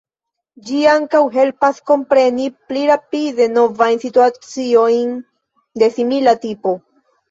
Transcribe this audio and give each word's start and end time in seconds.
Ĝi 0.69 0.79
ankaŭ 0.93 1.21
helpas 1.35 1.83
kompreni 1.91 2.49
pli 2.71 2.87
rapide 2.95 3.49
novajn 3.61 4.05
situaciojn 4.09 5.17
de 5.83 5.97
simila 5.97 6.41
tipo. 6.47 6.79